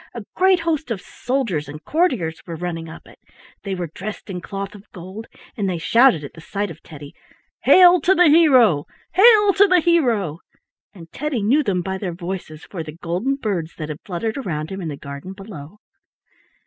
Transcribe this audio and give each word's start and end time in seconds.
A 0.15 0.23
great 0.35 0.61
host 0.61 0.89
of 0.89 0.99
soldiers 0.99 1.69
and 1.69 1.83
courtiers 1.85 2.41
were 2.47 2.55
running 2.55 2.89
up 2.89 3.05
it. 3.05 3.19
They 3.61 3.75
were 3.75 3.85
dressed 3.93 4.31
in 4.31 4.41
cloth 4.41 4.73
of 4.73 4.89
gold, 4.91 5.27
and 5.55 5.69
they 5.69 5.77
shouted 5.77 6.23
at 6.23 6.33
the 6.33 6.41
sight 6.41 6.71
of 6.71 6.81
Teddy: 6.81 7.13
"Hail 7.65 8.01
to 8.01 8.15
the 8.15 8.25
hero! 8.25 8.85
Hail 9.13 9.53
to 9.53 9.67
the 9.67 9.79
hero!" 9.79 10.39
and 10.91 11.11
Teddy 11.11 11.43
knew 11.43 11.61
them 11.61 11.83
by 11.83 11.99
their 11.99 12.13
voices 12.15 12.63
for 12.65 12.81
the 12.81 12.93
golden 12.97 13.35
birds 13.35 13.75
that 13.75 13.89
had 13.89 13.99
fluttered 14.03 14.37
around 14.37 14.71
him 14.71 14.81
in 14.81 14.87
the 14.89 14.97
garden 14.97 15.33
below. 15.33 15.77